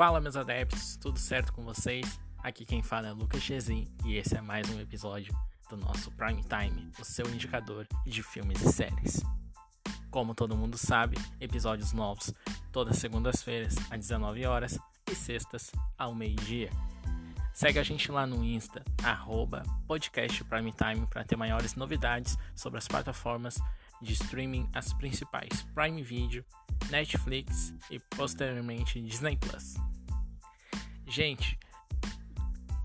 Fala, 0.00 0.18
meus 0.18 0.34
adeptos, 0.34 0.96
tudo 0.96 1.18
certo 1.18 1.52
com 1.52 1.62
vocês? 1.62 2.18
Aqui 2.38 2.64
quem 2.64 2.82
fala 2.82 3.08
é 3.08 3.12
Lucas 3.12 3.42
Chezin 3.42 3.86
e 4.02 4.16
esse 4.16 4.34
é 4.34 4.40
mais 4.40 4.66
um 4.70 4.80
episódio 4.80 5.30
do 5.68 5.76
nosso 5.76 6.10
Prime 6.12 6.42
Time, 6.42 6.90
o 6.98 7.04
seu 7.04 7.26
indicador 7.26 7.86
de 8.06 8.22
filmes 8.22 8.62
e 8.62 8.72
séries. 8.72 9.22
Como 10.10 10.34
todo 10.34 10.56
mundo 10.56 10.78
sabe, 10.78 11.18
episódios 11.38 11.92
novos 11.92 12.32
todas 12.72 12.96
segundas-feiras 12.96 13.76
às 13.90 14.00
19 14.00 14.46
horas 14.46 14.78
e 15.06 15.14
sextas 15.14 15.70
ao 15.98 16.14
meio-dia. 16.14 16.70
Segue 17.52 17.78
a 17.78 17.82
gente 17.82 18.10
lá 18.10 18.26
no 18.26 18.42
Insta, 18.42 18.82
arroba 19.04 19.64
podcast 19.86 20.42
Prime 20.44 20.72
Time 20.72 21.06
para 21.08 21.24
ter 21.24 21.36
maiores 21.36 21.74
novidades 21.74 22.38
sobre 22.56 22.78
as 22.78 22.88
plataformas 22.88 23.58
de 24.00 24.14
streaming 24.14 24.66
as 24.72 24.94
principais 24.94 25.62
Prime 25.74 26.02
Video, 26.02 26.42
Netflix 26.88 27.74
e 27.90 28.00
posteriormente 28.16 28.98
Disney 29.02 29.36
Plus. 29.36 29.74
Gente, 31.10 31.58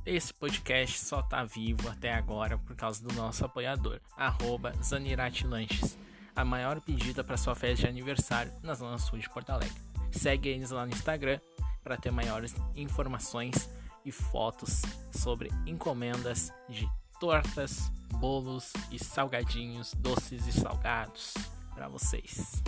esse 0.03 0.33
podcast 0.33 0.97
só 0.97 1.21
tá 1.21 1.43
vivo 1.43 1.87
até 1.87 2.11
agora 2.11 2.57
por 2.57 2.75
causa 2.75 3.07
do 3.07 3.13
nosso 3.13 3.45
apoiador, 3.45 4.01
arroba 4.17 4.73
Zanirati 4.83 5.45
Lanches, 5.45 5.95
a 6.35 6.43
maior 6.43 6.81
pedida 6.81 7.23
para 7.23 7.37
sua 7.37 7.53
festa 7.53 7.83
de 7.83 7.87
aniversário 7.87 8.51
na 8.63 8.73
Zona 8.73 8.97
Sul 8.97 9.19
de 9.19 9.29
Porto 9.29 9.51
Alegre. 9.51 9.79
Segue 10.11 10.49
eles 10.49 10.71
lá 10.71 10.87
no 10.87 10.91
Instagram 10.91 11.39
para 11.83 11.97
ter 11.97 12.09
maiores 12.09 12.55
informações 12.75 13.69
e 14.03 14.11
fotos 14.11 14.81
sobre 15.11 15.51
encomendas 15.67 16.51
de 16.67 16.89
tortas, 17.19 17.91
bolos 18.13 18.73
e 18.91 18.97
salgadinhos, 18.97 19.93
doces 19.93 20.47
e 20.47 20.51
salgados 20.51 21.35
para 21.75 21.87
vocês. 21.87 22.63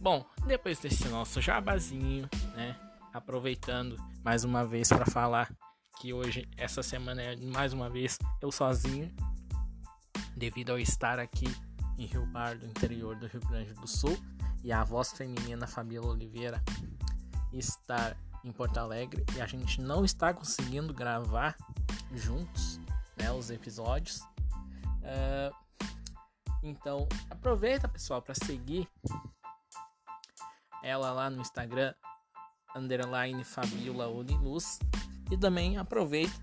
Bom, 0.00 0.24
depois 0.46 0.78
desse 0.78 1.06
nosso 1.08 1.38
jabazinho, 1.42 2.26
né? 2.56 2.74
Aproveitando 3.12 3.96
mais 4.24 4.44
uma 4.44 4.64
vez 4.64 4.88
para 4.88 5.04
falar 5.04 5.52
que 6.00 6.12
hoje, 6.12 6.48
essa 6.56 6.82
semana 6.82 7.20
é 7.20 7.36
mais 7.36 7.72
uma 7.72 7.90
vez 7.90 8.16
eu 8.40 8.52
sozinho, 8.52 9.12
devido 10.36 10.70
ao 10.70 10.78
estar 10.78 11.18
aqui 11.18 11.46
em 11.98 12.06
Rio 12.06 12.26
Pardo, 12.32 12.64
interior 12.64 13.16
do 13.16 13.26
Rio 13.26 13.40
Grande 13.40 13.74
do 13.74 13.86
Sul, 13.86 14.16
e 14.62 14.72
a 14.72 14.84
voz 14.84 15.12
feminina 15.12 15.66
Fabiola 15.66 16.12
Oliveira 16.12 16.62
estar 17.52 18.16
em 18.44 18.52
Porto 18.52 18.78
Alegre 18.78 19.24
e 19.36 19.40
a 19.40 19.46
gente 19.46 19.80
não 19.80 20.04
está 20.04 20.32
conseguindo 20.32 20.94
gravar 20.94 21.56
juntos 22.12 22.80
né, 23.16 23.30
os 23.32 23.50
episódios. 23.50 24.20
Uh, 25.02 25.54
então 26.62 27.08
aproveita 27.28 27.88
pessoal 27.88 28.22
para 28.22 28.34
seguir 28.34 28.88
ela 30.82 31.12
lá 31.12 31.28
no 31.28 31.40
Instagram 31.40 31.92
underline 32.74 33.42
Fabiola 33.44 34.08
Uniluz 34.08 34.78
e 35.30 35.36
também 35.36 35.76
aproveita 35.76 36.34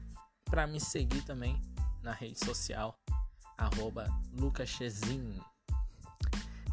para 0.46 0.66
me 0.66 0.80
seguir 0.80 1.22
também 1.24 1.62
na 2.02 2.12
rede 2.12 2.40
social 2.44 2.98
arroba 3.58 4.08
Lucaschezin. 4.34 5.40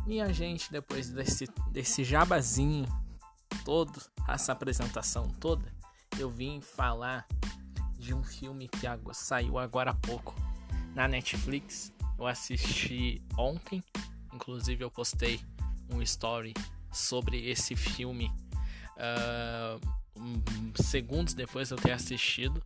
Minha 0.06 0.32
gente, 0.32 0.70
depois 0.70 1.08
desse, 1.08 1.46
desse 1.70 2.04
jabazinho 2.04 2.86
todo, 3.64 4.00
essa 4.28 4.52
apresentação 4.52 5.28
toda, 5.40 5.72
eu 6.18 6.30
vim 6.30 6.60
falar 6.60 7.26
de 7.98 8.12
um 8.12 8.22
filme 8.22 8.68
que 8.68 8.86
saiu 9.14 9.58
agora 9.58 9.92
há 9.92 9.94
pouco 9.94 10.34
na 10.94 11.08
Netflix. 11.08 11.90
Eu 12.18 12.26
assisti 12.26 13.22
ontem, 13.38 13.82
inclusive 14.32 14.84
eu 14.84 14.90
postei 14.90 15.40
um 15.90 16.02
story 16.02 16.52
sobre 16.92 17.48
esse 17.48 17.74
filme 17.74 18.30
uh, 18.96 20.82
segundos 20.82 21.34
depois 21.34 21.68
de 21.68 21.74
eu 21.74 21.78
ter 21.78 21.92
assistido. 21.92 22.62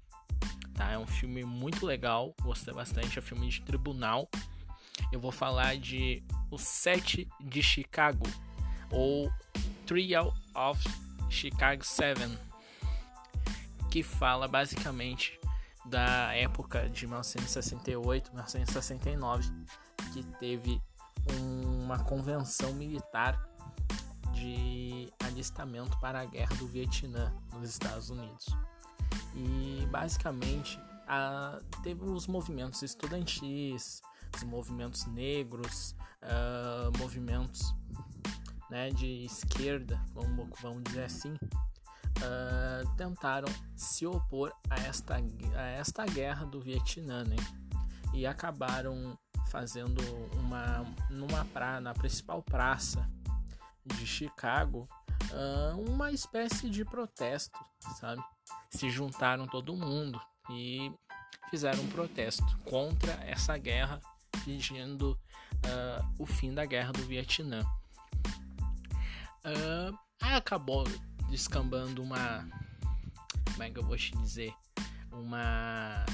Tá? 0.75 0.93
É 0.93 0.99
um 0.99 1.07
filme 1.07 1.45
muito 1.45 1.85
legal, 1.85 2.35
gostei 2.43 2.73
bastante. 2.73 3.19
É 3.19 3.23
um 3.23 3.25
filme 3.25 3.49
de 3.49 3.63
tribunal. 3.63 4.29
Eu 5.13 5.21
vou 5.21 5.33
falar 5.33 5.77
de 5.77 6.23
O 6.51 6.59
Sete 6.59 7.29
de 7.41 7.63
Chicago 7.63 8.27
ou 8.91 9.33
Trial 9.87 10.35
of 10.55 10.83
Chicago 11.31 11.85
7 11.85 12.39
que 13.91 14.03
fala 14.03 14.47
basicamente 14.47 15.39
da 15.85 16.35
época 16.35 16.89
de 16.91 17.07
1968, 17.07 18.31
1969, 18.31 19.51
que 20.13 20.23
teve 20.39 20.81
uma 21.41 21.99
convenção 22.05 22.75
militar 22.75 23.48
alistamento 25.39 25.97
para 26.01 26.21
a 26.21 26.25
guerra 26.25 26.55
do 26.57 26.67
Vietnã 26.67 27.33
nos 27.53 27.71
Estados 27.71 28.11
Unidos. 28.11 28.47
E 29.35 29.87
basicamente 29.87 30.81
a, 31.07 31.61
teve 31.83 32.05
os 32.05 32.27
movimentos 32.27 32.83
estudantis, 32.83 34.03
os 34.35 34.43
movimentos 34.43 35.07
negros, 35.07 35.95
uh, 36.23 36.99
movimentos 36.99 37.73
né, 38.69 38.91
de 38.91 39.25
esquerda, 39.25 40.03
vamos, 40.13 40.49
vamos 40.61 40.83
dizer 40.83 41.05
assim, 41.05 41.35
uh, 41.35 42.97
tentaram 42.97 43.49
se 43.77 44.07
opor 44.07 44.53
a 44.69 44.75
esta, 44.81 45.17
a 45.55 45.67
esta 45.69 46.05
guerra 46.05 46.45
do 46.45 46.61
Vietnã, 46.61 47.23
né? 47.25 47.37
E 48.13 48.27
acabaram 48.27 49.17
fazendo 49.47 50.03
uma 50.35 50.85
numa 51.09 51.45
pra, 51.47 51.81
na 51.81 51.95
principal 51.95 52.43
praça 52.43 53.09
de 53.87 54.07
Chicago 54.07 54.89
uh, 55.33 55.91
uma 55.91 56.11
espécie 56.11 56.69
de 56.69 56.85
protesto, 56.85 57.59
sabe? 57.99 58.23
Se 58.71 58.91
juntaram 58.91 59.47
todo 59.47 59.77
mundo 59.77 60.21
e 60.51 60.93
fizeram 61.51 61.83
um 61.83 61.89
protesto 61.89 62.59
contra 62.65 63.13
essa 63.25 63.57
guerra, 63.57 64.01
pedindo 64.45 65.19
uh, 65.65 66.15
o 66.19 66.27
fim 66.27 66.53
da 66.53 66.65
guerra 66.65 66.93
do 66.93 67.03
Vietnã. 67.03 67.63
Uh, 69.45 69.97
aí 70.21 70.35
acabou 70.35 70.85
descambando 71.31 72.03
uma. 72.03 72.47
Como 73.53 73.63
é 73.63 73.71
que 73.71 73.79
eu 73.79 73.85
vou 73.85 73.97
te 73.97 74.17
dizer? 74.19 74.55
Uma. 75.13 76.05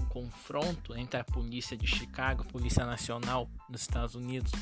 Um 0.00 0.06
confronto 0.06 0.96
entre 0.96 1.20
a 1.20 1.24
polícia 1.24 1.76
de 1.76 1.86
Chicago, 1.86 2.42
a 2.42 2.52
Polícia 2.52 2.84
Nacional 2.84 3.48
dos 3.68 3.82
Estados 3.82 4.14
Unidos, 4.14 4.52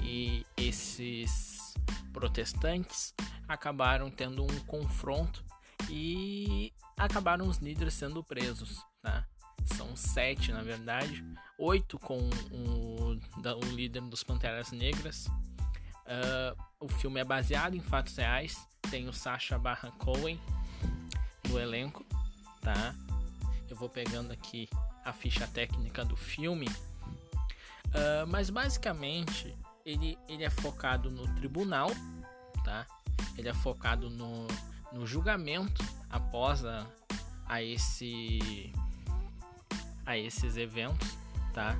e 0.00 0.44
esses 0.56 1.74
protestantes 2.12 3.14
acabaram 3.48 4.10
tendo 4.10 4.42
um 4.42 4.60
confronto 4.66 5.44
e 5.88 6.72
acabaram 6.96 7.46
os 7.48 7.58
líderes 7.58 7.94
sendo 7.94 8.22
presos. 8.24 8.84
Tá? 9.02 9.26
São 9.64 9.96
sete, 9.96 10.52
na 10.52 10.62
verdade, 10.62 11.24
oito 11.58 11.98
com 11.98 12.18
o, 12.50 13.12
o 13.12 13.64
líder 13.74 14.02
dos 14.02 14.22
Panteras 14.22 14.70
Negras. 14.70 15.26
Uh, 16.06 16.56
o 16.78 16.88
filme 16.88 17.20
é 17.20 17.24
baseado 17.24 17.74
em 17.74 17.80
fatos 17.80 18.16
reais 18.16 18.56
tem 18.90 19.08
o 19.08 19.12
Sacha 19.12 19.58
Baron 19.58 19.90
Cohen 19.92 20.40
no 21.48 21.58
elenco, 21.58 22.04
tá? 22.60 22.94
Eu 23.68 23.76
vou 23.76 23.88
pegando 23.88 24.32
aqui 24.32 24.68
a 25.04 25.12
ficha 25.12 25.46
técnica 25.46 26.04
do 26.04 26.16
filme, 26.16 26.68
uh, 26.68 28.26
mas 28.28 28.48
basicamente 28.48 29.56
ele, 29.86 30.18
ele 30.28 30.42
é 30.42 30.50
focado 30.50 31.08
no 31.10 31.32
tribunal, 31.36 31.90
tá? 32.64 32.84
Ele 33.38 33.48
é 33.48 33.54
focado 33.54 34.10
no, 34.10 34.48
no 34.92 35.06
julgamento 35.06 35.82
após 36.10 36.64
a, 36.64 36.84
a 37.46 37.62
esse 37.62 38.72
a 40.04 40.18
esses 40.18 40.56
eventos, 40.56 41.16
tá? 41.54 41.76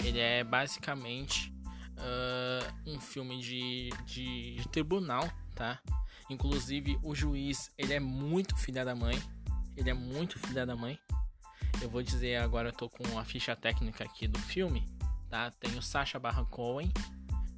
Ele 0.00 0.18
é 0.18 0.42
basicamente 0.42 1.52
uh, 1.96 2.90
um 2.90 3.00
filme 3.00 3.40
de, 3.40 3.90
de, 4.04 4.56
de 4.56 4.68
tribunal, 4.68 5.28
tá? 5.54 5.80
Inclusive, 6.28 6.98
o 7.02 7.14
juiz, 7.14 7.70
ele 7.78 7.92
é 7.92 8.00
muito 8.00 8.56
filha 8.56 8.84
da 8.84 8.94
mãe. 8.94 9.20
Ele 9.76 9.90
é 9.90 9.94
muito 9.94 10.38
filha 10.38 10.64
da 10.64 10.76
mãe. 10.76 10.98
Eu 11.82 11.90
vou 11.90 12.02
dizer 12.02 12.36
agora, 12.36 12.68
eu 12.68 12.72
tô 12.72 12.88
com 12.88 13.18
a 13.18 13.24
ficha 13.24 13.56
técnica 13.56 14.04
aqui 14.04 14.28
do 14.28 14.38
filme, 14.38 14.86
tá? 15.28 15.50
Tem 15.50 15.76
o 15.76 15.82
Sacha 15.82 16.18
Baron 16.18 16.46
Cohen, 16.46 16.92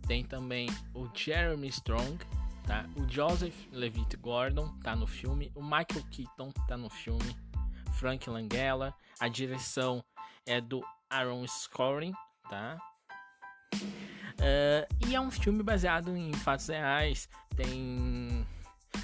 tem 0.07 0.25
também 0.25 0.69
o 0.95 1.09
Jeremy 1.15 1.69
Strong, 1.69 2.19
tá? 2.65 2.87
O 2.97 3.09
Joseph 3.09 3.57
Levitt 3.73 4.17
Gordon 4.17 4.69
tá 4.83 4.95
no 4.95 5.07
filme, 5.07 5.51
o 5.55 5.63
Michael 5.63 6.05
Keaton 6.11 6.53
tá 6.69 6.77
no 6.77 6.89
filme, 6.89 7.37
Frank 7.93 8.29
Langella, 8.29 8.95
a 9.19 9.29
direção 9.29 10.05
é 10.45 10.61
do 10.61 10.85
Aaron 11.11 11.47
Scoring, 11.47 12.13
tá? 12.49 12.79
Uh, 13.75 15.07
e 15.09 15.15
é 15.15 15.21
um 15.21 15.31
filme 15.31 15.63
baseado 15.63 16.17
em 16.17 16.33
fatos 16.33 16.69
reais, 16.69 17.29
tem 17.57 18.47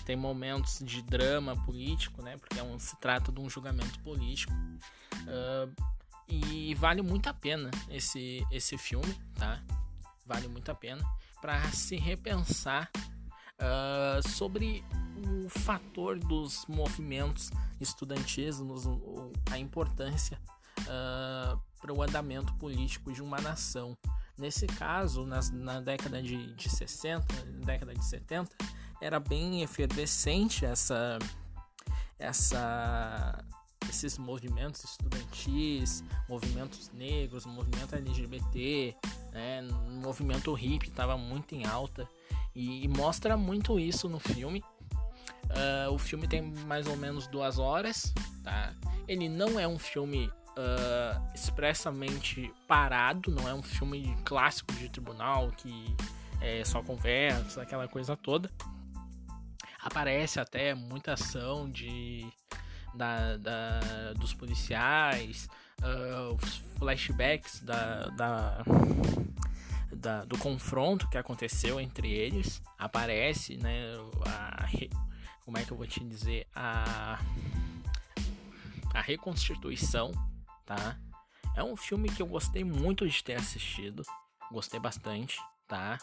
tem 0.04 0.16
momentos 0.16 0.80
de 0.84 1.00
drama 1.02 1.56
político, 1.64 2.22
né? 2.22 2.36
Porque 2.36 2.58
é 2.58 2.62
um, 2.62 2.78
se 2.78 2.98
trata 2.98 3.30
de 3.30 3.40
um 3.40 3.48
julgamento 3.48 3.98
político. 4.00 4.52
Uh, 4.52 5.72
e 6.28 6.74
vale 6.74 7.02
muito 7.02 7.28
a 7.28 7.34
pena 7.34 7.70
esse, 7.90 8.44
esse 8.50 8.78
filme, 8.78 9.14
tá? 9.36 9.62
Vale 10.32 10.48
muito 10.48 10.70
a 10.70 10.74
pena 10.74 11.04
para 11.42 11.60
se 11.72 11.94
repensar 11.96 12.90
uh, 13.60 14.26
sobre 14.30 14.82
o 15.44 15.46
fator 15.50 16.18
dos 16.18 16.64
movimentos 16.66 17.50
estudantis, 17.78 18.56
a 19.50 19.58
importância 19.58 20.40
uh, 20.80 21.60
para 21.78 21.92
o 21.92 22.02
andamento 22.02 22.54
político 22.54 23.12
de 23.12 23.20
uma 23.20 23.38
nação. 23.42 23.94
Nesse 24.38 24.66
caso, 24.66 25.26
nas, 25.26 25.50
na 25.50 25.82
década 25.82 26.22
de, 26.22 26.54
de 26.54 26.70
60, 26.70 27.26
década 27.66 27.94
de 27.94 28.02
70, 28.02 28.48
era 29.02 29.20
bem 29.20 29.62
efervescente 29.62 30.64
essa, 30.64 31.18
essa, 32.18 33.44
esses 33.86 34.16
movimentos 34.16 34.82
estudantis, 34.84 36.02
movimentos 36.26 36.90
negros, 36.94 37.44
movimento 37.44 37.94
LGBT, 37.94 38.96
né, 39.32 39.62
movimento 40.02 40.52
hippie 40.52 40.88
estava 40.88 41.16
muito 41.16 41.54
em 41.54 41.66
alta 41.66 42.08
e, 42.54 42.84
e, 42.84 42.88
mostra 42.88 43.36
muito 43.36 43.80
isso 43.80 44.08
no 44.08 44.18
filme. 44.18 44.62
Uh, 45.44 45.92
o 45.92 45.98
filme 45.98 46.28
tem 46.28 46.42
mais 46.42 46.86
ou 46.86 46.96
menos 46.96 47.26
duas 47.26 47.58
horas, 47.58 48.12
tá? 48.44 48.72
Ele 49.08 49.28
não 49.28 49.58
é 49.58 49.66
um 49.66 49.78
filme 49.78 50.30
uh, 50.50 51.34
expressamente 51.34 52.52
parado, 52.66 53.30
não 53.30 53.48
é 53.48 53.54
um 53.54 53.62
filme 53.62 54.16
clássico 54.24 54.72
de 54.74 54.88
tribunal 54.88 55.50
que 55.50 55.94
é 56.40 56.64
só 56.64 56.82
conversa, 56.82 57.62
aquela 57.62 57.88
coisa 57.88 58.16
toda. 58.16 58.50
Aparece 59.80 60.38
até 60.38 60.74
muita 60.74 61.14
ação 61.14 61.68
de 61.70 62.26
da, 62.94 63.36
da 63.36 64.12
dos 64.14 64.34
policiais, 64.34 65.48
uh, 65.82 66.38
flashbacks 66.78 67.60
da, 67.60 68.06
da, 68.08 68.64
da, 69.92 70.24
do 70.24 70.38
confronto 70.38 71.08
que 71.08 71.18
aconteceu 71.18 71.80
entre 71.80 72.10
eles. 72.10 72.62
Aparece, 72.78 73.56
né? 73.56 73.94
A, 74.26 74.68
como 75.44 75.58
é 75.58 75.64
que 75.64 75.72
eu 75.72 75.76
vou 75.76 75.86
te 75.86 76.04
dizer? 76.04 76.46
A, 76.54 77.18
a 78.94 79.00
reconstituição 79.00 80.12
tá? 80.64 80.96
É 81.54 81.62
um 81.62 81.76
filme 81.76 82.08
que 82.08 82.22
eu 82.22 82.26
gostei 82.26 82.64
muito 82.64 83.06
de 83.06 83.22
ter 83.22 83.34
assistido, 83.34 84.02
gostei 84.50 84.80
bastante, 84.80 85.38
tá? 85.68 85.98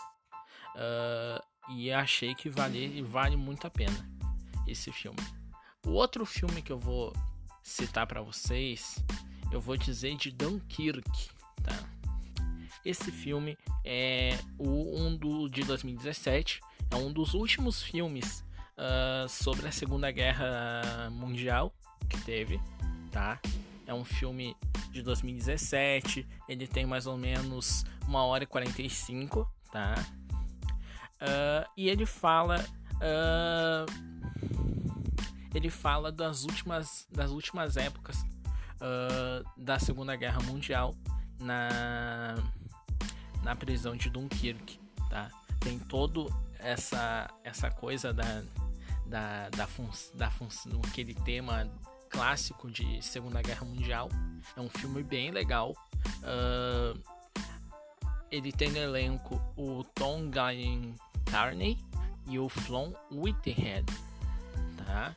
Uh, 0.76 1.74
e 1.74 1.92
achei 1.92 2.36
que 2.36 2.50
vale, 2.50 3.02
vale 3.02 3.36
muito 3.36 3.66
a 3.66 3.70
pena 3.70 4.10
esse 4.68 4.92
filme. 4.92 5.20
O 5.86 5.92
outro 5.92 6.26
filme 6.26 6.62
que 6.62 6.72
eu 6.72 6.80
vou 6.80 7.14
citar 7.64 8.06
para 8.06 8.22
vocês, 8.22 9.04
eu 9.52 9.60
vou 9.60 9.76
dizer 9.78 10.16
de 10.16 10.32
Dunkirk, 10.32 11.30
tá? 11.64 11.76
Esse 12.86 13.12
filme 13.12 13.58
é 13.84 14.38
o 14.58 14.98
um 14.98 15.16
do 15.16 15.50
de 15.50 15.64
2017, 15.64 16.62
é 16.92 16.96
um 16.96 17.12
dos 17.12 17.34
últimos 17.34 17.84
filmes 17.84 18.44
uh, 18.78 19.28
sobre 19.28 19.68
a 19.68 19.72
Segunda 19.72 20.10
Guerra 20.12 21.10
Mundial 21.12 21.74
que 22.08 22.20
teve, 22.22 22.60
tá? 23.12 23.40
É 23.86 23.94
um 23.94 24.06
filme 24.06 24.56
de 24.92 25.02
2017. 25.02 26.28
Ele 26.48 26.68
tem 26.68 26.86
mais 26.86 27.08
ou 27.08 27.18
menos 27.18 27.84
uma 28.08 28.24
hora 28.24 28.44
e 28.44 28.48
45, 28.48 29.48
tá? 29.72 29.96
Uh, 31.22 31.70
e 31.76 31.90
ele 31.90 32.06
fala. 32.06 32.64
Uh, 32.96 33.86
ele 35.54 35.70
fala 35.70 36.12
das 36.12 36.44
últimas, 36.44 37.08
das 37.12 37.32
últimas 37.32 37.76
épocas 37.76 38.24
uh, 38.82 39.50
da 39.58 39.80
Segunda 39.80 40.16
Guerra 40.16 40.42
Mundial 40.44 40.96
na, 41.40 42.36
na 43.44 43.56
prisão 43.56 43.96
de 43.96 44.10
Dunkirk, 44.10 44.80
tá? 45.10 45.30
Tem 45.60 45.78
todo 45.78 46.34
essa, 46.60 47.30
essa 47.44 47.70
coisa 47.70 48.14
da, 48.14 48.44
da, 49.06 49.50
da, 49.50 49.68
fun, 49.68 49.90
da 50.14 50.30
fun, 50.30 50.48
aquele 50.88 51.14
tema 51.14 51.70
clássico 52.10 52.70
de 52.70 53.02
Segunda 53.02 53.42
Guerra 53.42 53.66
Mundial. 53.66 54.10
É 54.56 54.62
um 54.62 54.70
filme 54.70 55.04
bem 55.04 55.32
legal. 55.32 55.74
Uh, 56.24 57.00
ele 58.32 58.52
tem 58.52 58.70
no 58.70 58.78
elenco 58.78 59.42
o 59.56 59.84
Tom 59.96 60.30
Gallen 60.30 60.96
Carney 61.26 61.78
e 62.28 62.38
o 62.38 62.48
Flon 62.48 62.94
Whitehead, 63.12 63.86
tá? 64.86 65.16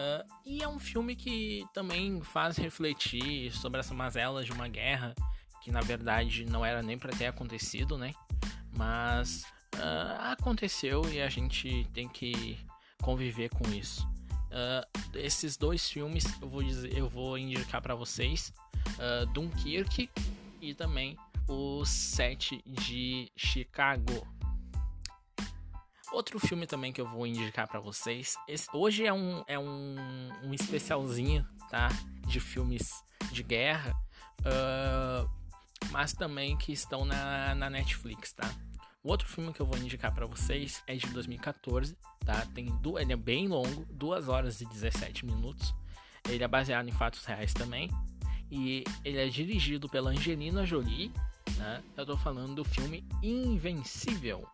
Uh, 0.00 0.24
e 0.46 0.62
é 0.62 0.68
um 0.68 0.78
filme 0.78 1.14
que 1.14 1.66
também 1.74 2.22
faz 2.22 2.56
refletir 2.56 3.52
sobre 3.52 3.80
essa 3.80 3.92
mazela 3.92 4.42
de 4.42 4.50
uma 4.50 4.66
guerra 4.66 5.14
que 5.60 5.70
na 5.70 5.82
verdade 5.82 6.46
não 6.46 6.64
era 6.64 6.82
nem 6.82 6.98
para 6.98 7.12
ter 7.12 7.26
acontecido, 7.26 7.98
né? 7.98 8.14
Mas 8.74 9.42
uh, 9.74 10.32
aconteceu 10.32 11.02
e 11.12 11.20
a 11.20 11.28
gente 11.28 11.86
tem 11.92 12.08
que 12.08 12.58
conviver 13.02 13.50
com 13.50 13.68
isso. 13.74 14.08
Uh, 14.46 15.18
esses 15.18 15.58
dois 15.58 15.90
filmes 15.90 16.24
eu 16.40 16.48
vou 16.48 16.62
dizer, 16.62 16.96
eu 16.96 17.06
vou 17.06 17.36
indicar 17.36 17.82
para 17.82 17.94
vocês, 17.94 18.54
Dunkirk 19.34 20.08
e 20.62 20.74
também 20.74 21.16
o 21.46 21.84
Sete 21.84 22.62
de 22.66 23.30
Chicago. 23.36 24.26
Outro 26.12 26.40
filme 26.40 26.66
também 26.66 26.92
que 26.92 27.00
eu 27.00 27.06
vou 27.06 27.26
indicar 27.26 27.68
para 27.68 27.78
vocês. 27.78 28.36
Esse, 28.48 28.66
hoje 28.72 29.06
é 29.06 29.12
um, 29.12 29.44
é 29.46 29.58
um, 29.58 29.96
um 30.42 30.52
especialzinho, 30.52 31.46
tá? 31.70 31.88
De 32.26 32.40
filmes 32.40 33.04
de 33.30 33.42
guerra, 33.44 33.94
uh, 34.40 35.30
mas 35.90 36.12
também 36.12 36.56
que 36.56 36.72
estão 36.72 37.04
na, 37.04 37.54
na 37.54 37.70
Netflix, 37.70 38.32
tá? 38.32 38.50
O 39.02 39.10
outro 39.10 39.26
filme 39.28 39.52
que 39.52 39.60
eu 39.60 39.66
vou 39.66 39.78
indicar 39.78 40.12
para 40.12 40.26
vocês 40.26 40.82
é 40.86 40.94
de 40.94 41.06
2014, 41.06 41.96
tá? 42.24 42.44
Tem 42.54 42.66
du 42.80 42.98
ele 42.98 43.12
é 43.12 43.16
bem 43.16 43.48
longo, 43.48 43.86
2 43.90 44.28
horas 44.28 44.60
e 44.60 44.66
17 44.66 45.24
minutos. 45.24 45.74
Ele 46.28 46.44
é 46.44 46.48
baseado 46.48 46.88
em 46.88 46.92
fatos 46.92 47.24
reais 47.24 47.54
também. 47.54 47.88
E 48.50 48.84
ele 49.04 49.18
é 49.18 49.28
dirigido 49.28 49.88
pela 49.88 50.10
Angelina 50.10 50.66
Jolie, 50.66 51.12
né? 51.56 51.82
Eu 51.96 52.04
tô 52.04 52.16
falando 52.16 52.56
do 52.56 52.64
filme 52.64 53.06
Invencível, 53.22 54.46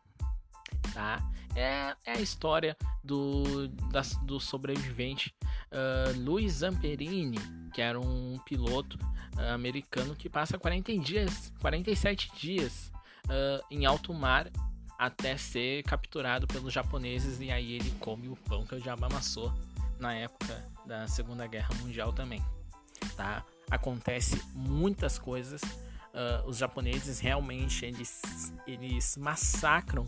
tá? 0.96 1.22
É, 1.54 1.94
é 2.06 2.12
a 2.12 2.20
história 2.20 2.74
do, 3.04 3.68
da, 3.68 4.00
do 4.22 4.40
sobrevivente 4.40 5.34
uh, 5.70 6.18
Luiz 6.18 6.54
Zamperini, 6.54 7.38
que 7.74 7.82
era 7.82 8.00
um 8.00 8.40
piloto 8.46 8.98
uh, 9.36 9.52
americano 9.52 10.16
que 10.16 10.30
passa 10.30 10.58
40 10.58 10.98
dias, 10.98 11.52
47 11.60 12.32
dias 12.34 12.90
uh, 13.26 13.62
em 13.70 13.84
alto 13.84 14.14
mar 14.14 14.50
até 14.98 15.36
ser 15.36 15.82
capturado 15.82 16.46
pelos 16.46 16.72
japoneses 16.72 17.38
e 17.40 17.50
aí 17.50 17.74
ele 17.74 17.90
come 18.00 18.28
o 18.28 18.36
pão 18.36 18.64
que 18.64 18.74
o 18.74 18.80
diabo 18.80 19.04
amassou 19.04 19.52
na 20.00 20.14
época 20.14 20.66
da 20.86 21.06
Segunda 21.06 21.46
Guerra 21.46 21.74
Mundial 21.82 22.10
também, 22.14 22.42
tá? 23.14 23.44
Acontece 23.70 24.42
muitas 24.54 25.18
coisas. 25.18 25.60
Uh, 25.62 26.48
os 26.48 26.56
japoneses 26.56 27.18
realmente 27.18 27.84
eles, 27.84 28.22
eles 28.66 29.18
massacram 29.18 30.06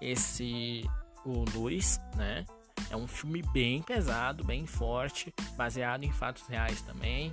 esse 0.00 0.88
o 1.24 1.44
Luiz, 1.54 2.00
né? 2.16 2.44
É 2.90 2.96
um 2.96 3.06
filme 3.06 3.42
bem 3.52 3.82
pesado, 3.82 4.44
bem 4.44 4.66
forte, 4.66 5.34
baseado 5.56 6.04
em 6.04 6.12
fatos 6.12 6.46
reais 6.46 6.80
também. 6.82 7.32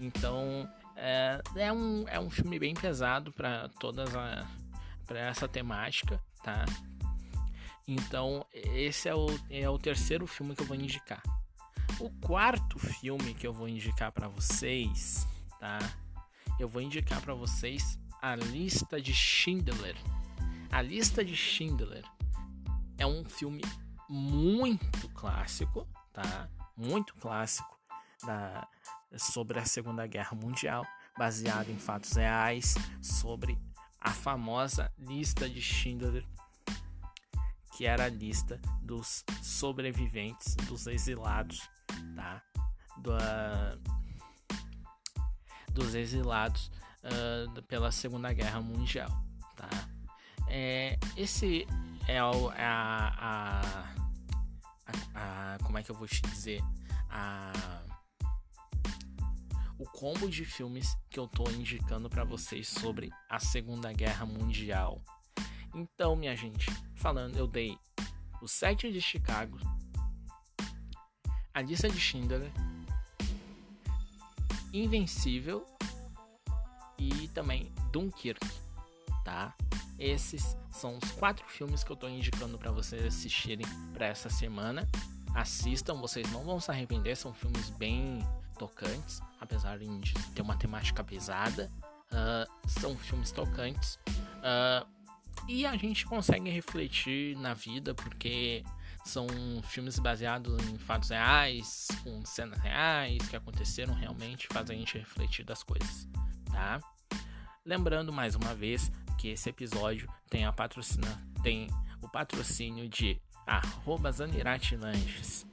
Então 0.00 0.68
é, 0.96 1.40
é, 1.56 1.72
um, 1.72 2.08
é 2.08 2.18
um 2.20 2.30
filme 2.30 2.58
bem 2.58 2.74
pesado 2.74 3.32
para 3.32 3.68
todas 3.80 4.14
a, 4.14 4.46
para 5.06 5.20
essa 5.20 5.48
temática, 5.48 6.20
tá? 6.42 6.64
Então, 7.86 8.46
esse 8.52 9.08
é 9.08 9.14
o, 9.14 9.26
é 9.50 9.68
o 9.68 9.78
terceiro 9.78 10.26
filme 10.26 10.54
que 10.54 10.62
eu 10.62 10.66
vou 10.66 10.76
indicar. 10.76 11.22
O 12.00 12.08
quarto 12.10 12.78
filme 12.78 13.34
que 13.34 13.46
eu 13.46 13.52
vou 13.52 13.68
indicar 13.68 14.10
para 14.10 14.26
vocês, 14.28 15.26
tá? 15.60 15.78
Eu 16.58 16.68
vou 16.68 16.80
indicar 16.80 17.20
para 17.20 17.34
vocês 17.34 17.98
a 18.22 18.34
lista 18.34 19.00
de 19.00 19.12
Schindler. 19.12 19.96
A 20.74 20.82
lista 20.82 21.24
de 21.24 21.36
Schindler 21.36 22.04
é 22.98 23.06
um 23.06 23.24
filme 23.24 23.62
muito 24.08 25.08
clássico, 25.10 25.86
tá? 26.12 26.48
Muito 26.76 27.14
clássico 27.14 27.78
da, 28.26 28.66
sobre 29.16 29.60
a 29.60 29.64
Segunda 29.64 30.04
Guerra 30.08 30.36
Mundial, 30.36 30.84
baseado 31.16 31.68
em 31.70 31.78
fatos 31.78 32.14
reais 32.14 32.74
sobre 33.00 33.56
a 34.00 34.10
famosa 34.10 34.92
lista 34.98 35.48
de 35.48 35.62
Schindler, 35.62 36.26
que 37.76 37.86
era 37.86 38.06
a 38.06 38.08
lista 38.08 38.60
dos 38.82 39.24
sobreviventes, 39.44 40.56
dos 40.66 40.88
exilados, 40.88 41.70
tá? 42.16 42.42
Do, 42.98 43.12
uh, 43.12 43.80
dos 45.72 45.94
exilados 45.94 46.68
uh, 47.04 47.62
pela 47.62 47.92
Segunda 47.92 48.32
Guerra 48.32 48.60
Mundial, 48.60 49.10
tá? 49.54 49.93
É, 50.56 50.96
esse 51.16 51.66
é 52.06 52.16
a, 52.20 52.30
a, 52.30 53.84
a, 54.86 55.54
a, 55.54 55.58
como 55.64 55.78
é 55.78 55.82
que 55.82 55.90
eu 55.90 55.96
vou 55.96 56.06
te 56.06 56.22
dizer 56.22 56.62
a 57.10 57.52
o 59.76 59.84
combo 59.84 60.28
de 60.30 60.44
filmes 60.44 60.96
que 61.10 61.18
eu 61.18 61.26
tô 61.26 61.50
indicando 61.50 62.08
para 62.08 62.22
vocês 62.22 62.68
sobre 62.68 63.10
a 63.28 63.40
Segunda 63.40 63.92
Guerra 63.92 64.24
Mundial. 64.24 65.02
Então, 65.74 66.14
minha 66.14 66.36
gente, 66.36 66.70
falando, 66.94 67.36
eu 67.36 67.48
dei 67.48 67.76
o 68.40 68.46
7 68.46 68.92
de 68.92 69.00
Chicago, 69.00 69.58
A 71.52 71.60
Lista 71.62 71.88
de 71.88 71.98
Schindler, 71.98 72.48
Invencível 74.72 75.66
e 76.96 77.26
também 77.34 77.72
Dunkirk, 77.90 78.46
tá? 79.24 79.52
Esses 79.98 80.56
são 80.70 80.98
os 81.02 81.10
quatro 81.12 81.46
filmes 81.48 81.84
que 81.84 81.90
eu 81.90 81.96
tô 81.96 82.08
indicando 82.08 82.58
para 82.58 82.70
vocês 82.70 83.04
assistirem 83.04 83.66
para 83.92 84.06
essa 84.06 84.28
semana. 84.28 84.88
Assistam, 85.34 85.94
vocês 85.94 86.30
não 86.32 86.44
vão 86.44 86.60
se 86.60 86.70
arrepender, 86.70 87.16
são 87.16 87.32
filmes 87.32 87.70
bem 87.70 88.26
tocantes, 88.58 89.20
apesar 89.40 89.78
de 89.78 90.14
ter 90.34 90.42
uma 90.42 90.56
temática 90.56 91.02
pesada. 91.02 91.70
Uh, 92.06 92.68
são 92.68 92.96
filmes 92.96 93.30
tocantes. 93.30 93.98
Uh, 94.38 94.86
e 95.48 95.66
a 95.66 95.76
gente 95.76 96.06
consegue 96.06 96.48
refletir 96.50 97.36
na 97.36 97.54
vida 97.54 97.94
porque 97.94 98.64
são 99.04 99.26
filmes 99.64 99.98
baseados 99.98 100.66
em 100.68 100.78
fatos 100.78 101.10
reais, 101.10 101.88
com 102.02 102.24
cenas 102.24 102.58
reais 102.60 103.28
que 103.28 103.36
aconteceram 103.36 103.92
realmente, 103.94 104.48
faz 104.50 104.70
a 104.70 104.74
gente 104.74 104.96
refletir 104.96 105.44
das 105.44 105.62
coisas, 105.62 106.08
tá? 106.50 106.80
Lembrando 107.64 108.12
mais 108.12 108.34
uma 108.34 108.54
vez 108.54 108.90
que 109.18 109.28
esse 109.28 109.48
episódio 109.48 110.08
tem 110.28 110.44
a 110.44 110.52
patrocina, 110.52 111.22
tem 111.42 111.68
o 112.02 112.08
patrocínio 112.08 112.88
de 112.88 113.20
arroba 113.46 114.10
Zanirati 114.10 114.76
Lanches, 114.76 115.46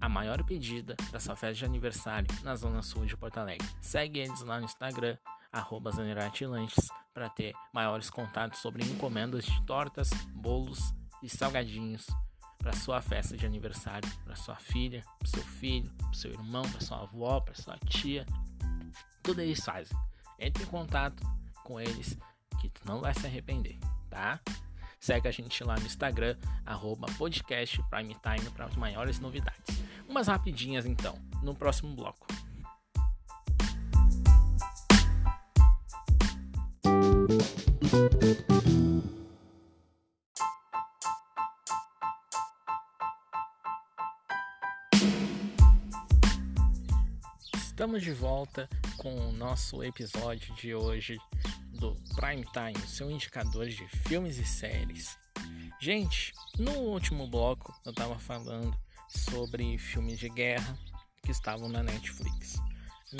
a 0.00 0.08
maior 0.08 0.42
pedida 0.44 0.96
da 1.10 1.18
sua 1.18 1.36
festa 1.36 1.54
de 1.54 1.64
aniversário 1.64 2.28
na 2.42 2.54
zona 2.54 2.82
sul 2.82 3.04
de 3.04 3.16
Porto 3.16 3.38
Alegre. 3.38 3.68
Segue 3.80 4.20
eles 4.20 4.40
lá 4.42 4.58
no 4.58 4.64
Instagram, 4.64 5.16
arroba 5.52 5.90
Zanirati 5.90 6.46
Lanches, 6.46 6.88
para 7.12 7.28
ter 7.28 7.54
maiores 7.72 8.10
contatos 8.10 8.60
sobre 8.60 8.84
encomendas 8.84 9.44
de 9.44 9.62
tortas, 9.62 10.10
bolos 10.34 10.94
e 11.22 11.28
salgadinhos 11.28 12.06
para 12.58 12.72
sua 12.72 13.00
festa 13.00 13.36
de 13.36 13.46
aniversário, 13.46 14.08
para 14.24 14.36
sua 14.36 14.56
filha, 14.56 15.04
para 15.18 15.28
seu 15.28 15.42
filho, 15.42 15.90
para 15.94 16.12
seu 16.12 16.32
irmão, 16.32 16.62
para 16.70 16.80
sua 16.80 17.02
avó, 17.02 17.40
para 17.40 17.54
sua 17.54 17.78
tia. 17.78 18.26
Tudo 19.22 19.40
eles 19.40 19.64
fazem. 19.64 19.96
Entre 20.38 20.62
em 20.62 20.66
contato 20.66 21.22
com 21.64 21.80
eles 21.80 22.16
que 22.58 22.68
tu 22.68 22.80
não 22.84 23.00
vai 23.00 23.14
se 23.14 23.26
arrepender, 23.26 23.78
tá? 24.10 24.40
Segue 25.00 25.28
a 25.28 25.30
gente 25.30 25.62
lá 25.62 25.76
no 25.76 25.86
Instagram, 25.86 26.36
arroba 26.66 27.06
podcast 27.16 27.80
Prime 27.88 28.16
Time 28.16 28.50
para 28.50 28.66
as 28.66 28.76
maiores 28.76 29.20
novidades. 29.20 29.80
Umas 30.08 30.26
rapidinhas 30.26 30.84
então, 30.86 31.16
no 31.42 31.54
próximo 31.54 31.94
bloco. 31.94 32.26
Estamos 47.54 48.02
de 48.02 48.12
volta 48.12 48.68
com 48.96 49.14
o 49.14 49.32
nosso 49.32 49.84
episódio 49.84 50.52
de 50.56 50.74
hoje 50.74 51.16
do 51.78 51.94
Prime 52.16 52.44
Time, 52.52 52.86
seu 52.86 53.10
indicador 53.10 53.68
de 53.68 53.86
filmes 54.08 54.36
e 54.36 54.44
séries. 54.44 55.16
Gente, 55.80 56.34
no 56.58 56.72
último 56.72 57.26
bloco 57.28 57.72
eu 57.84 57.90
estava 57.90 58.18
falando 58.18 58.76
sobre 59.08 59.78
filmes 59.78 60.18
de 60.18 60.28
guerra 60.28 60.76
que 61.22 61.30
estavam 61.30 61.68
na 61.68 61.82
Netflix. 61.82 62.56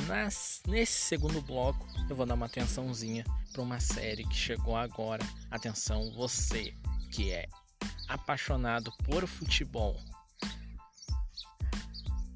Nas, 0.06 0.60
nesse 0.66 1.00
segundo 1.00 1.40
bloco 1.40 1.86
eu 2.10 2.16
vou 2.16 2.26
dar 2.26 2.34
uma 2.34 2.46
atençãozinha 2.46 3.24
para 3.52 3.62
uma 3.62 3.80
série 3.80 4.24
que 4.24 4.34
chegou 4.34 4.76
agora. 4.76 5.24
Atenção, 5.50 6.12
você 6.14 6.74
que 7.12 7.30
é 7.30 7.48
apaixonado 8.08 8.92
por 9.04 9.26
futebol. 9.26 9.96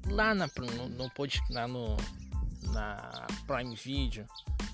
Lá 0.07 0.33
na, 0.33 0.47
no, 0.57 0.89
no, 0.89 1.11
lá 1.49 1.67
no, 1.67 1.97
na 2.71 3.27
Prime 3.45 3.75
Video, 3.75 4.25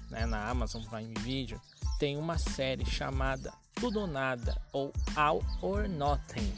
né, 0.10 0.26
na 0.26 0.48
Amazon 0.48 0.84
Prime 0.84 1.14
Video, 1.20 1.62
tem 2.00 2.18
uma 2.18 2.38
série 2.38 2.86
chamada 2.86 3.54
Tudo 3.76 4.02
ou 4.02 4.08
Nada 4.08 4.60
ou 4.72 4.94
All 5.16 5.44
or 5.62 5.88
Nothing, 5.88 6.54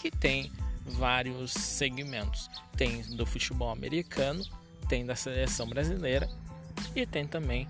que 0.00 0.10
tem 0.10 0.50
vários 0.84 1.52
segmentos. 1.52 2.50
Tem 2.76 3.02
do 3.16 3.26
futebol 3.26 3.70
americano, 3.70 4.44
tem 4.88 5.04
da 5.04 5.16
seleção 5.16 5.68
brasileira 5.68 6.28
e 6.94 7.06
tem 7.06 7.26
também 7.26 7.68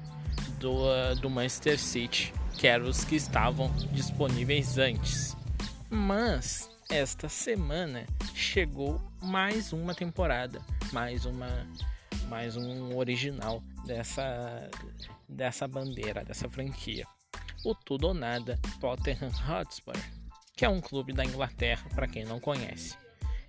do, 0.58 0.72
uh, 0.72 1.14
do 1.16 1.30
Manchester 1.30 1.78
City, 1.78 2.32
que 2.58 2.66
eram 2.66 2.88
os 2.88 3.04
que 3.04 3.16
estavam 3.16 3.72
disponíveis 3.92 4.78
antes. 4.78 5.36
Mas 5.90 6.68
esta 6.88 7.28
semana 7.28 8.06
chegou 8.34 9.00
mais 9.20 9.72
uma 9.72 9.94
temporada, 9.94 10.60
mais 10.92 11.24
uma 11.24 11.66
mais 12.28 12.56
um 12.56 12.96
original 12.96 13.62
dessa, 13.84 14.68
dessa 15.28 15.68
bandeira, 15.68 16.24
dessa 16.24 16.48
franquia. 16.48 17.06
O 17.64 17.74
Tudo 17.74 18.08
ou 18.08 18.14
Nada 18.14 18.58
Tottenham 18.80 19.30
Hotspur, 19.48 19.96
que 20.56 20.64
é 20.64 20.68
um 20.68 20.80
clube 20.80 21.12
da 21.12 21.24
Inglaterra, 21.24 21.88
para 21.94 22.06
quem 22.06 22.24
não 22.24 22.40
conhece. 22.40 22.96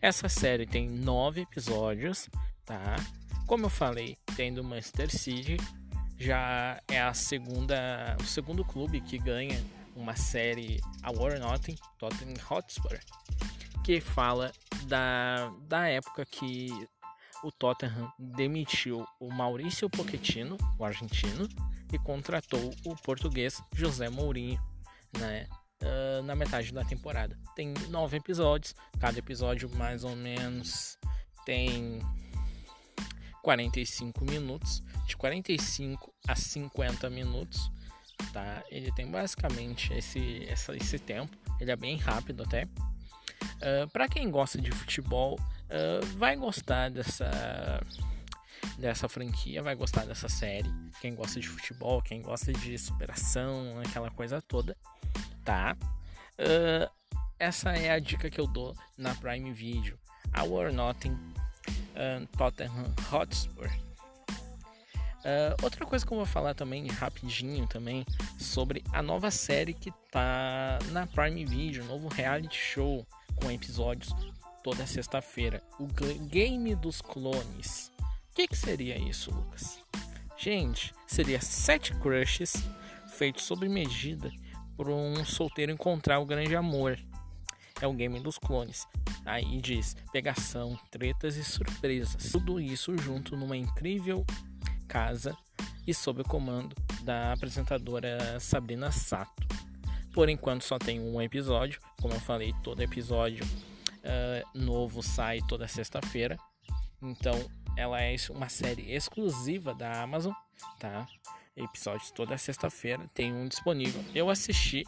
Essa 0.01 0.29
série 0.29 0.65
tem 0.65 0.87
nove 0.87 1.41
episódios, 1.41 2.29
tá? 2.65 2.95
Como 3.47 3.65
eu 3.65 3.69
falei, 3.69 4.17
tem 4.35 4.53
do 4.53 4.63
Manchester 4.63 5.09
City, 5.09 5.57
já 6.17 6.81
é 6.87 7.01
a 7.01 7.13
segunda, 7.13 8.15
o 8.19 8.23
segundo 8.23 8.63
clube 8.63 9.01
que 9.01 9.17
ganha 9.17 9.63
uma 9.95 10.15
série 10.15 10.79
a 11.01 11.11
War 11.11 11.39
Nothing, 11.39 11.75
Tottenham 11.97 12.35
Hotspur, 12.49 12.99
que 13.83 13.99
fala 13.99 14.51
da, 14.87 15.51
da 15.67 15.87
época 15.87 16.25
que 16.25 16.87
o 17.43 17.51
Tottenham 17.51 18.11
demitiu 18.17 19.05
o 19.19 19.31
Maurício 19.31 19.89
Pochettino, 19.89 20.57
o 20.77 20.85
argentino, 20.85 21.47
e 21.91 21.97
contratou 21.99 22.73
o 22.85 22.95
português 22.95 23.61
José 23.73 24.09
Mourinho, 24.09 24.59
né? 25.17 25.47
Uh, 25.81 26.23
na 26.23 26.35
metade 26.35 26.73
da 26.73 26.83
temporada. 26.83 27.37
Tem 27.55 27.71
nove 27.89 28.17
episódios, 28.17 28.73
cada 28.99 29.19
episódio 29.19 29.69
mais 29.75 30.03
ou 30.03 30.15
menos 30.15 30.97
tem 31.45 32.01
45 33.43 34.25
minutos, 34.25 34.83
de 35.05 35.15
45 35.15 36.13
a 36.27 36.35
50 36.35 37.09
minutos, 37.09 37.71
tá? 38.33 38.63
Ele 38.69 38.91
tem 38.91 39.09
basicamente 39.09 39.93
esse, 39.93 40.47
esse 40.49 40.99
tempo, 40.99 41.37
ele 41.61 41.71
é 41.71 41.75
bem 41.75 41.97
rápido 41.97 42.43
até. 42.43 42.63
Uh, 42.63 42.67
ah, 43.83 43.87
Para 43.93 44.09
quem 44.09 44.29
gosta 44.29 44.59
de 44.59 44.71
futebol, 44.71 45.39
uh, 45.69 46.05
vai 46.17 46.35
gostar 46.35 46.89
dessa 46.89 47.29
dessa 48.77 49.09
franquia, 49.09 49.61
vai 49.63 49.75
gostar 49.75 50.05
dessa 50.05 50.29
série. 50.29 50.71
Quem 51.01 51.15
gosta 51.15 51.39
de 51.39 51.47
futebol, 51.47 52.01
quem 52.01 52.21
gosta 52.21 52.53
de 52.53 52.77
superação, 52.77 53.79
aquela 53.79 54.11
coisa 54.11 54.41
toda, 54.41 54.77
tá? 55.43 55.75
Uh, 56.39 56.89
essa 57.39 57.71
é 57.71 57.91
a 57.91 57.99
dica 57.99 58.29
que 58.29 58.39
eu 58.39 58.47
dou 58.47 58.75
na 58.97 59.13
Prime 59.15 59.51
Video. 59.51 59.97
Our 60.37 60.71
Nothing 60.71 61.13
uh, 61.13 62.27
Tottenham 62.37 62.93
Hotspur. 63.11 63.69
Uh, 65.19 65.63
outra 65.63 65.85
coisa 65.85 66.05
que 66.05 66.13
eu 66.13 66.17
vou 66.17 66.25
falar 66.25 66.53
também 66.53 66.87
rapidinho 66.87 67.67
também 67.67 68.05
sobre 68.39 68.83
a 68.93 69.01
nova 69.01 69.29
série 69.29 69.73
que 69.73 69.91
tá 70.11 70.79
na 70.91 71.05
Prime 71.07 71.43
Video, 71.43 71.83
novo 71.85 72.07
reality 72.07 72.57
show 72.57 73.05
com 73.35 73.51
episódios 73.51 74.13
toda 74.67 74.85
sexta-feira. 74.85 75.63
O 75.79 75.87
Game 76.27 76.75
dos 76.75 77.01
Clones. 77.01 77.89
O 78.01 78.35
que, 78.35 78.49
que 78.49 78.57
seria 78.57 78.99
isso, 78.99 79.31
Lucas? 79.31 79.79
Gente, 80.37 80.93
seria 81.07 81.39
sete 81.39 81.93
crushes 81.93 82.51
feitos 83.07 83.43
sob 83.43 83.69
medida 83.69 84.29
por 84.75 84.89
um 84.89 85.23
solteiro 85.23 85.71
encontrar 85.71 86.19
o 86.19 86.25
grande 86.25 86.53
amor. 86.53 86.99
É 87.79 87.87
o 87.87 87.93
game 87.93 88.19
dos 88.19 88.37
clones. 88.37 88.85
Aí 89.25 89.61
diz 89.61 89.95
pegação, 90.11 90.77
tretas 90.91 91.37
e 91.37 91.45
surpresas. 91.45 92.29
Tudo 92.29 92.59
isso 92.59 92.97
junto 92.97 93.37
numa 93.37 93.55
incrível 93.55 94.25
casa 94.85 95.33
e 95.87 95.93
sob 95.93 96.23
o 96.23 96.25
comando 96.25 96.75
da 97.03 97.31
apresentadora 97.31 98.37
Sabrina 98.41 98.91
Sato. 98.91 99.47
Por 100.11 100.27
enquanto 100.27 100.63
só 100.63 100.77
tem 100.77 100.99
um 100.99 101.21
episódio, 101.21 101.79
como 102.01 102.13
eu 102.13 102.19
falei, 102.19 102.53
todo 102.63 102.81
episódio 102.81 103.45
uh, 104.07 104.57
novo 104.57 105.03
sai 105.03 105.41
toda 105.47 105.67
sexta-feira. 105.67 106.37
Então, 107.01 107.33
ela 107.75 108.01
é 108.01 108.15
uma 108.29 108.49
série 108.49 108.91
exclusiva 108.91 109.73
da 109.73 110.01
Amazon, 110.01 110.33
tá? 110.79 111.07
Episódios 111.55 112.11
toda 112.11 112.37
sexta-feira, 112.37 113.07
tem 113.13 113.33
um 113.33 113.47
disponível. 113.47 114.03
Eu 114.13 114.29
assisti, 114.29 114.83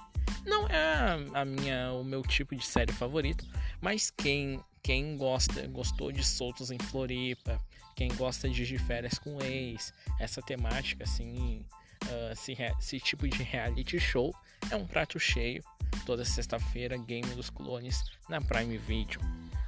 não 0.46 0.68
é 0.68 1.18
a 1.34 1.46
minha, 1.46 1.94
o 1.94 2.04
meu 2.04 2.22
tipo 2.22 2.56
de 2.56 2.66
série 2.66 2.94
favorito, 2.94 3.46
mas 3.82 4.10
quem 4.10 4.64
quem 4.82 5.18
gosta, 5.18 5.68
gostou 5.68 6.12
de 6.12 6.24
Soltos 6.24 6.72
em 6.72 6.80
Floripa, 6.80 7.60
quem 7.96 8.08
gosta 8.16 8.50
de, 8.50 8.66
de 8.66 8.78
férias 8.78 9.20
com 9.20 9.42
ex, 9.42 9.94
essa 10.20 10.42
temática 10.42 11.04
assim, 11.04 11.66
uh, 12.06 12.32
esse, 12.32 12.54
esse 12.80 13.00
tipo 13.00 13.28
de 13.28 13.44
reality 13.44 14.00
show 14.00 14.34
é 14.72 14.76
um 14.76 14.86
prato 14.86 15.20
cheio 15.20 15.64
toda 16.06 16.26
sexta-feira, 16.26 16.98
Game 16.98 17.28
dos 17.36 17.50
Clones 17.50 18.04
na 18.28 18.42
Prime 18.42 18.78
Video. 18.78 19.20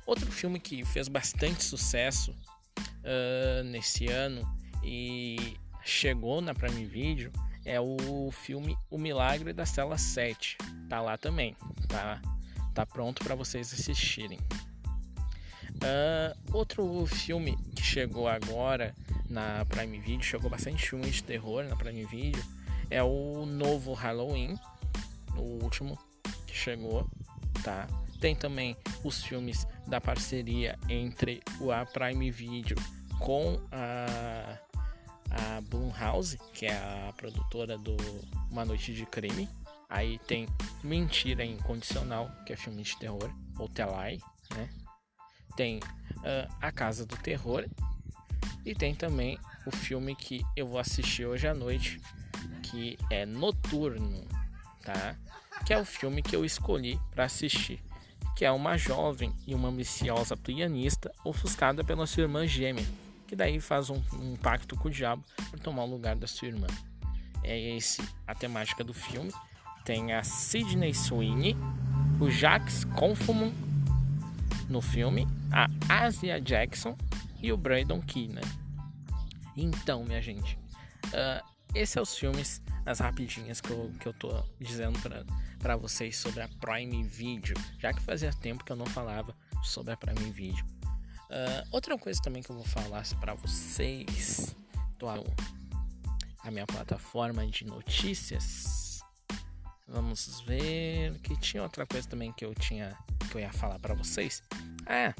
outro 0.05 0.31
filme 0.31 0.59
que 0.59 0.83
fez 0.85 1.07
bastante 1.07 1.63
sucesso 1.63 2.35
uh, 2.79 3.63
nesse 3.65 4.07
ano 4.07 4.41
e 4.83 5.55
chegou 5.83 6.41
na 6.41 6.53
Prime 6.53 6.85
Video 6.85 7.31
é 7.65 7.79
o 7.79 8.31
filme 8.31 8.77
O 8.89 8.97
Milagre 8.97 9.53
da 9.53 9.65
Cela 9.65 9.97
7. 9.97 10.57
Tá 10.89 10.99
lá 10.99 11.17
também, 11.17 11.55
tá, 11.87 12.21
tá 12.73 12.85
pronto 12.85 13.23
para 13.23 13.35
vocês 13.35 13.71
assistirem. 13.73 14.39
Uh, 15.75 16.35
outro 16.53 17.05
filme 17.05 17.57
que 17.75 17.83
chegou 17.83 18.27
agora 18.27 18.93
na 19.29 19.65
Prime 19.65 19.99
Video, 19.99 20.23
chegou 20.23 20.49
bastante 20.49 20.89
filme 20.89 21.09
de 21.09 21.23
terror 21.23 21.63
na 21.63 21.75
Prime 21.75 22.05
Video, 22.05 22.43
é 22.89 23.01
o 23.01 23.45
novo 23.45 23.93
Halloween, 23.93 24.59
o 25.37 25.63
último 25.63 25.97
que 26.45 26.55
chegou, 26.55 27.07
tá? 27.63 27.87
Tem 28.19 28.35
também 28.35 28.75
os 29.03 29.23
filmes 29.23 29.65
da 29.87 29.99
parceria 29.99 30.77
entre 30.87 31.41
a 31.71 31.85
Prime 31.85 32.29
Video 32.29 32.75
com 33.19 33.59
a, 33.71 34.57
a 35.31 35.61
Blumhouse, 35.61 36.37
que 36.53 36.65
é 36.65 36.73
a 36.73 37.13
produtora 37.17 37.77
do 37.77 37.95
Uma 38.49 38.65
Noite 38.65 38.93
de 38.93 39.05
Crime. 39.05 39.49
Aí 39.89 40.19
tem 40.19 40.47
Mentira 40.83 41.43
Incondicional, 41.43 42.31
que 42.45 42.53
é 42.53 42.55
filme 42.55 42.83
de 42.83 42.97
terror, 42.97 43.29
ou 43.57 43.67
Telai, 43.67 44.19
né? 44.55 44.69
Tem 45.55 45.79
uh, 45.79 46.55
A 46.61 46.71
Casa 46.71 47.05
do 47.05 47.17
Terror 47.17 47.65
e 48.65 48.73
tem 48.73 48.95
também 48.95 49.37
o 49.65 49.71
filme 49.71 50.15
que 50.15 50.45
eu 50.55 50.67
vou 50.67 50.79
assistir 50.79 51.25
hoje 51.25 51.47
à 51.47 51.53
noite, 51.53 51.99
que 52.63 52.97
é 53.09 53.25
Noturno, 53.25 54.25
tá? 54.83 55.15
Que 55.65 55.73
é 55.73 55.77
o 55.77 55.85
filme 55.85 56.21
que 56.21 56.35
eu 56.35 56.43
escolhi 56.43 56.99
para 57.11 57.25
assistir, 57.25 57.83
que 58.35 58.45
é 58.45 58.51
uma 58.51 58.77
jovem 58.77 59.33
e 59.45 59.53
uma 59.53 59.69
ambiciosa 59.69 60.35
pianista 60.35 61.11
ofuscada 61.23 61.83
pela 61.83 62.07
sua 62.07 62.23
irmã 62.23 62.45
gêmea, 62.45 62.85
que 63.27 63.35
daí 63.35 63.59
faz 63.59 63.89
um, 63.89 64.01
um 64.13 64.35
pacto 64.35 64.75
com 64.75 64.87
o 64.87 64.91
diabo 64.91 65.23
para 65.49 65.59
tomar 65.59 65.83
o 65.83 65.89
lugar 65.89 66.15
da 66.15 66.27
sua 66.27 66.47
irmã. 66.47 66.67
É 67.43 67.57
esse 67.75 68.01
a 68.27 68.35
temática 68.35 68.83
do 68.83 68.93
filme. 68.93 69.31
Tem 69.83 70.13
a 70.13 70.23
Sidney 70.23 70.93
Sweeney, 70.93 71.55
o 72.19 72.29
Jacques 72.29 72.83
Confumon 72.83 73.51
no 74.69 74.81
filme, 74.81 75.27
a 75.51 75.67
Asia 76.05 76.39
Jackson 76.39 76.95
e 77.41 77.51
o 77.51 77.57
Brandon 77.57 77.99
Keenan. 78.01 78.41
Então, 79.57 80.03
minha 80.05 80.21
gente, 80.21 80.57
uh, 81.07 81.45
esses 81.73 81.89
são 81.89 82.03
os 82.03 82.15
filmes, 82.15 82.61
as 82.85 82.99
rapidinhas 82.99 83.61
que 83.61 83.69
eu, 83.69 83.91
que 83.99 84.07
eu 84.07 84.13
tô 84.13 84.43
dizendo 84.59 84.99
para 85.59 85.75
vocês 85.77 86.17
sobre 86.17 86.41
a 86.41 86.47
Prime 86.59 87.03
Video, 87.03 87.55
já 87.79 87.93
que 87.93 88.01
fazia 88.01 88.33
tempo 88.33 88.63
que 88.63 88.71
eu 88.71 88.75
não 88.75 88.85
falava 88.85 89.35
sobre 89.63 89.93
a 89.93 89.97
Prime 89.97 90.31
Video. 90.31 90.65
Uh, 91.29 91.67
outra 91.71 91.97
coisa 91.97 92.21
também 92.21 92.43
que 92.43 92.49
eu 92.49 92.55
vou 92.55 92.65
falar 92.65 93.05
para 93.19 93.33
vocês, 93.35 94.55
tô 94.97 95.07
a 95.07 96.51
minha 96.51 96.65
plataforma 96.65 97.45
de 97.47 97.65
notícias. 97.65 99.01
Vamos 99.87 100.41
ver 100.41 101.19
que 101.19 101.37
tinha 101.37 101.63
outra 101.63 101.85
coisa 101.85 102.07
também 102.07 102.31
que 102.33 102.45
eu 102.45 102.53
tinha 102.55 102.97
que 103.29 103.37
eu 103.37 103.41
ia 103.41 103.53
falar 103.53 103.79
para 103.79 103.93
vocês. 103.93 104.43
É, 104.85 105.13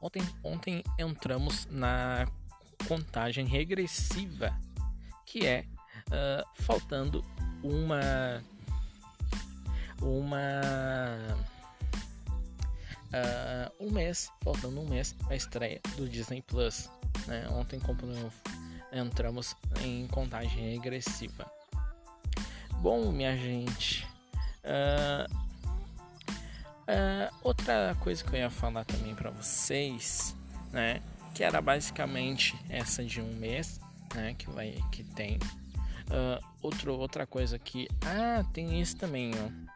Ontem, 0.00 0.22
ontem 0.44 0.84
entramos 0.96 1.66
na 1.66 2.24
contagem 2.86 3.46
regressiva, 3.46 4.56
que 5.26 5.44
é 5.44 5.66
uh, 6.08 6.44
faltando 6.54 7.24
uma 7.62 8.42
uma 10.00 10.38
uh, 13.12 13.84
um 13.84 13.90
mês, 13.90 14.30
faltando 14.42 14.80
um 14.80 14.88
mês 14.88 15.14
a 15.28 15.36
estreia 15.36 15.80
do 15.96 16.08
Disney 16.08 16.42
Plus. 16.42 16.90
Né? 17.26 17.46
Ontem 17.50 17.80
entramos 18.92 19.54
em 19.82 20.06
contagem 20.08 20.72
regressiva. 20.74 21.50
Bom, 22.80 23.10
minha 23.10 23.36
gente, 23.36 24.06
uh, 24.64 25.48
Uh, 26.88 27.28
outra 27.42 27.94
coisa 28.00 28.24
que 28.24 28.34
eu 28.34 28.38
ia 28.38 28.48
falar 28.48 28.82
também 28.82 29.14
para 29.14 29.28
vocês, 29.28 30.34
né, 30.72 31.02
que 31.34 31.44
era 31.44 31.60
basicamente 31.60 32.58
essa 32.70 33.04
de 33.04 33.20
um 33.20 33.30
mês, 33.34 33.78
né, 34.14 34.34
que 34.38 34.48
vai 34.50 34.74
que 34.90 35.04
tem. 35.04 35.38
Uh, 36.08 36.42
outro, 36.62 36.94
outra 36.94 37.26
coisa 37.26 37.58
que, 37.58 37.86
ah, 38.02 38.42
tem 38.52 38.80
isso 38.80 38.96
também, 38.96 39.32
ó. 39.34 39.68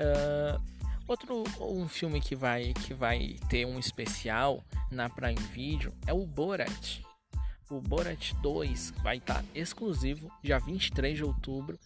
Uh, 0.00 0.62
outro 1.06 1.44
um 1.60 1.86
filme 1.86 2.20
que 2.20 2.34
vai 2.34 2.72
que 2.72 2.94
vai 2.94 3.36
ter 3.48 3.66
um 3.66 3.78
especial 3.78 4.64
na 4.90 5.10
Prime 5.10 5.40
Video 5.52 5.92
é 6.06 6.12
o 6.12 6.26
Borat. 6.26 7.00
O 7.70 7.80
Borat 7.80 8.32
2 8.42 8.94
vai 9.02 9.18
estar 9.18 9.42
tá 9.42 9.44
exclusivo 9.54 10.30
dia 10.42 10.58
23 10.58 11.16
de 11.16 11.24
outubro, 11.24 11.78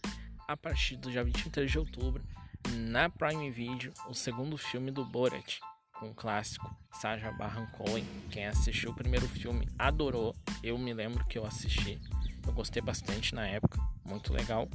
a 0.47 0.55
partir 0.55 0.95
do 0.95 1.11
dia 1.11 1.23
23 1.23 1.69
de 1.69 1.77
outubro 1.77 2.23
na 2.71 3.09
Prime 3.09 3.51
Video 3.51 3.93
o 4.07 4.13
segundo 4.13 4.57
filme 4.57 4.89
do 4.89 5.05
Borat, 5.05 5.59
com 5.99 6.09
o 6.09 6.15
clássico 6.15 6.73
Saja 6.93 7.31
Baron 7.31 7.67
Cohen. 7.67 8.05
Quem 8.31 8.47
assistiu 8.47 8.91
o 8.91 8.95
primeiro 8.95 9.27
filme 9.27 9.67
adorou. 9.77 10.35
Eu 10.63 10.77
me 10.77 10.93
lembro 10.93 11.25
que 11.25 11.37
eu 11.37 11.45
assisti. 11.45 11.99
Eu 12.45 12.53
gostei 12.53 12.81
bastante 12.81 13.33
na 13.33 13.47
época, 13.47 13.79
muito 14.03 14.33
legal. 14.33 14.67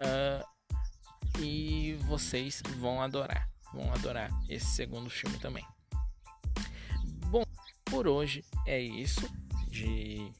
Uh, 0.00 1.40
e 1.40 1.94
vocês 2.06 2.62
vão 2.78 3.00
adorar, 3.00 3.48
vão 3.72 3.92
adorar 3.92 4.30
esse 4.48 4.66
segundo 4.66 5.10
filme 5.10 5.38
também. 5.38 5.64
Bom, 7.26 7.44
por 7.84 8.08
hoje 8.08 8.44
é 8.66 8.80
isso 8.80 9.30
de, 9.68 10.32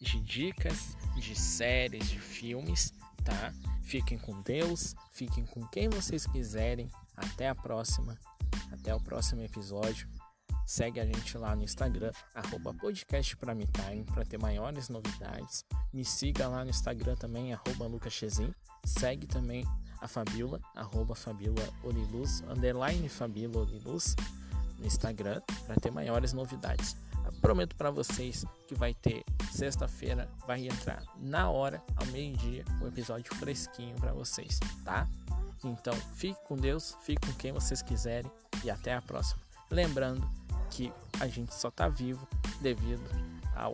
de 0.00 0.20
dicas 0.20 0.96
de 1.16 1.34
séries, 1.34 2.10
de 2.10 2.18
filmes, 2.18 2.92
tá? 3.24 3.52
Fiquem 3.82 4.18
com 4.18 4.40
Deus, 4.42 4.94
fiquem 5.12 5.44
com 5.46 5.66
quem 5.68 5.88
vocês 5.88 6.26
quiserem. 6.26 6.90
Até 7.14 7.48
a 7.48 7.54
próxima, 7.54 8.18
até 8.72 8.94
o 8.94 9.00
próximo 9.00 9.42
episódio. 9.42 10.08
Segue 10.66 11.00
a 11.00 11.04
gente 11.04 11.36
lá 11.36 11.54
no 11.56 11.62
Instagram, 11.62 12.12
arroba 12.34 12.72
podcast 12.74 13.36
para 13.36 13.54
ter 14.24 14.38
maiores 14.38 14.88
novidades. 14.88 15.64
Me 15.92 16.04
siga 16.04 16.48
lá 16.48 16.64
no 16.64 16.70
Instagram 16.70 17.16
também, 17.16 17.52
arroba 17.52 17.86
lucaschezin. 17.86 18.54
Segue 18.84 19.26
também 19.26 19.64
a 20.00 20.08
Fabiola, 20.08 20.60
arroba 20.74 21.14
underline 22.48 23.08
Fabiola 23.08 23.60
Oliluz 23.60 24.16
no 24.78 24.86
Instagram 24.86 25.40
para 25.66 25.76
ter 25.76 25.90
maiores 25.90 26.32
novidades. 26.32 26.96
Prometo 27.40 27.76
para 27.76 27.90
vocês 27.90 28.44
que 28.66 28.74
vai 28.74 28.94
ter 28.94 29.24
sexta-feira, 29.52 30.28
vai 30.46 30.66
entrar 30.66 31.02
na 31.18 31.48
hora, 31.48 31.82
ao 31.96 32.06
meio-dia, 32.06 32.64
um 32.80 32.88
episódio 32.88 33.32
fresquinho 33.36 33.94
para 33.96 34.12
vocês, 34.12 34.58
tá? 34.84 35.08
Então, 35.64 35.94
fique 36.14 36.40
com 36.46 36.56
Deus, 36.56 36.96
fique 37.02 37.24
com 37.24 37.32
quem 37.34 37.52
vocês 37.52 37.80
quiserem 37.80 38.30
e 38.64 38.70
até 38.70 38.94
a 38.94 39.00
próxima. 39.02 39.40
Lembrando 39.70 40.28
que 40.72 40.92
a 41.20 41.26
gente 41.26 41.54
só 41.54 41.70
tá 41.70 41.86
vivo 41.86 42.26
devido 42.60 43.02
ao 43.54 43.72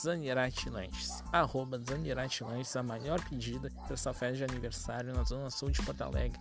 Zanirate 0.00 0.70
Lanches, 0.70 1.22
arroba 1.30 1.78
Zanirate 1.78 2.42
Lanches, 2.42 2.74
a 2.74 2.82
maior 2.82 3.22
pedida 3.28 3.70
para 3.86 3.96
sua 3.96 4.12
festa 4.12 4.38
de 4.38 4.44
aniversário 4.44 5.14
na 5.14 5.22
Zona 5.22 5.50
Sul 5.50 5.70
de 5.70 5.82
Porto 5.82 6.02
Alegre. 6.02 6.40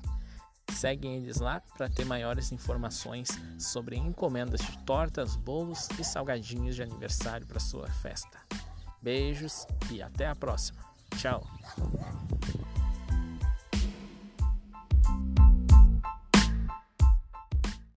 Seguem 0.72 1.18
eles 1.18 1.38
lá 1.38 1.62
para 1.78 1.90
ter 1.90 2.06
maiores 2.06 2.52
informações 2.52 3.30
sobre 3.60 3.98
encomendas 3.98 4.62
de 4.62 4.78
tortas, 4.86 5.36
bolos 5.36 5.90
e 6.00 6.04
salgadinhos 6.04 6.76
de 6.76 6.82
aniversário 6.82 7.46
para 7.46 7.60
sua 7.60 7.88
festa. 7.90 8.40
Beijos 9.02 9.68
e 9.92 10.02
até 10.02 10.28
a 10.28 10.36
próxima. 10.36 10.80
Tchau. 11.18 11.46